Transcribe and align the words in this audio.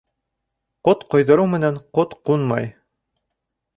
Ҡот 0.87 1.03
ҡойҙороу 1.13 1.47
менән 1.53 1.77
ҡот 1.99 2.17
ҡунмай. 2.31 2.67